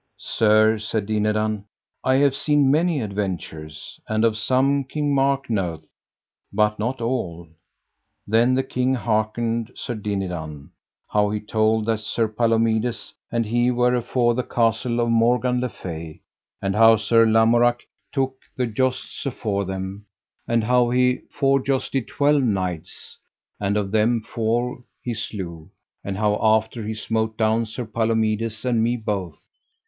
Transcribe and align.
Sir, 0.17 0.79
said 0.79 1.05
Dinadan, 1.05 1.65
I 2.03 2.15
have 2.15 2.33
seen 2.35 2.71
many 2.71 3.01
adventures, 3.01 3.99
and 4.09 4.25
of 4.25 4.35
some 4.35 4.83
King 4.83 5.13
Mark 5.13 5.47
knoweth, 5.47 5.91
but 6.51 6.79
not 6.79 7.01
all. 7.01 7.47
Then 8.25 8.55
the 8.55 8.63
king 8.63 8.95
hearkened 8.95 9.71
Sir 9.75 9.93
Dinadan, 9.93 10.71
how 11.07 11.29
he 11.29 11.39
told 11.39 11.85
that 11.85 11.99
Sir 11.99 12.27
Palomides 12.27 13.13
and 13.31 13.45
he 13.45 13.69
were 13.69 13.93
afore 13.93 14.33
the 14.33 14.41
castle 14.41 14.99
of 14.99 15.11
Morgan 15.11 15.61
le 15.61 15.69
Fay, 15.69 16.21
and 16.63 16.75
how 16.75 16.95
Sir 16.97 17.27
Lamorak 17.27 17.81
took 18.11 18.37
the 18.57 18.65
jousts 18.65 19.23
afore 19.27 19.65
them, 19.65 20.07
and 20.47 20.63
how 20.63 20.89
he 20.89 21.19
forjousted 21.29 22.07
twelve 22.07 22.41
knights, 22.41 23.19
and 23.59 23.77
of 23.77 23.91
them 23.91 24.21
four 24.21 24.81
he 25.03 25.13
slew, 25.13 25.69
and 26.03 26.17
how 26.17 26.39
after 26.41 26.83
he 26.87 26.95
smote 26.95 27.37
down 27.37 27.67
Sir 27.67 27.85
Palomides 27.85 28.65
and 28.65 28.81
me 28.81 28.97
both. 28.97 29.47